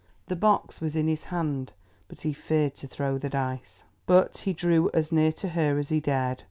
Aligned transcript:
The 0.29 0.35
box 0.35 0.81
was 0.81 0.95
in 0.95 1.07
his 1.07 1.25
hand, 1.25 1.73
but 2.07 2.21
he 2.21 2.33
feared 2.33 2.73
to 2.77 2.87
throw 2.87 3.19
the 3.19 3.29
dice. 3.29 3.83
But 4.07 4.39
he 4.39 4.51
drew 4.53 4.89
as 4.95 5.11
near 5.11 5.31
to 5.33 5.49
her 5.49 5.77
as 5.77 5.89
he 5.89 5.99
dared. 5.99 6.39